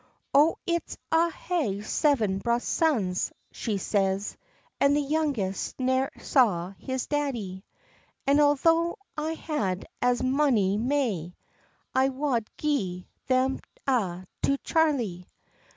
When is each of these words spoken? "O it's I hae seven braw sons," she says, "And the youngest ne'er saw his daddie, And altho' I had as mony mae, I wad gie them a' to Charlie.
"O 0.33 0.57
it's 0.65 0.97
I 1.11 1.29
hae 1.29 1.81
seven 1.81 2.39
braw 2.39 2.57
sons," 2.57 3.31
she 3.51 3.77
says, 3.77 4.35
"And 4.79 4.95
the 4.95 4.99
youngest 4.99 5.79
ne'er 5.79 6.09
saw 6.19 6.73
his 6.79 7.05
daddie, 7.05 7.63
And 8.25 8.39
altho' 8.39 8.97
I 9.15 9.33
had 9.33 9.85
as 10.01 10.23
mony 10.23 10.75
mae, 10.75 11.35
I 11.93 12.09
wad 12.09 12.49
gie 12.57 13.09
them 13.27 13.59
a' 13.85 14.25
to 14.41 14.57
Charlie. 14.63 15.27